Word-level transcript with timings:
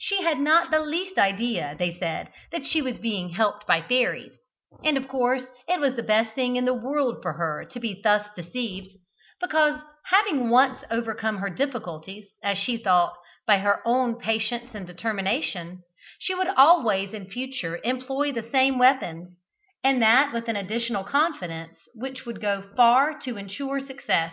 She 0.00 0.22
had 0.22 0.40
not 0.40 0.70
the 0.70 0.78
least 0.80 1.18
idea, 1.18 1.76
they 1.78 1.92
said, 1.98 2.30
that 2.50 2.64
she 2.64 2.80
was 2.80 2.96
being 2.96 3.28
helped 3.34 3.66
by 3.66 3.82
fairies, 3.82 4.32
and 4.82 4.96
of 4.96 5.06
course 5.06 5.42
it 5.68 5.80
was 5.80 5.96
the 5.96 6.02
best 6.02 6.32
thing 6.34 6.56
in 6.56 6.64
the 6.64 6.72
world 6.72 7.18
for 7.20 7.34
her 7.34 7.62
to 7.70 7.78
be 7.78 8.00
thus 8.02 8.26
deceived, 8.34 8.92
because 9.38 9.78
having 10.06 10.48
once 10.48 10.82
overcome 10.90 11.36
her 11.36 11.50
difficulties, 11.50 12.24
as 12.42 12.56
she 12.56 12.78
thought, 12.78 13.18
by 13.46 13.58
her 13.58 13.82
own 13.84 14.18
patience 14.18 14.74
and 14.74 14.86
determination, 14.86 15.82
she 16.20 16.34
would 16.34 16.48
always 16.48 17.12
in 17.12 17.28
future 17.28 17.78
employ 17.84 18.32
the 18.32 18.48
same 18.48 18.78
weapons, 18.78 19.36
and 19.84 20.00
that 20.00 20.32
with 20.32 20.48
an 20.48 20.56
additional 20.56 21.04
confidence 21.04 21.80
which 21.94 22.24
would 22.24 22.40
go 22.40 22.62
far 22.76 23.12
to 23.20 23.36
insure 23.36 23.78
success. 23.78 24.32